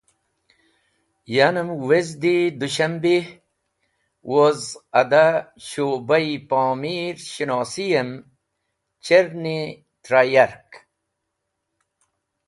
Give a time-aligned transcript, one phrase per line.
[1.35, 3.27] Yanem wezdi Dushambeh
[4.31, 4.61] woz
[5.01, 5.25] ada
[5.67, 8.09] Shu’ba-e Pomir Shinosiyem
[9.05, 9.59] cherni
[10.03, 10.69] trẽ yark.